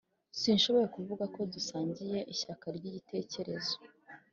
[0.39, 3.75] sinshobora kuvuga ko dusangiye ishyaka ryigitekerezo.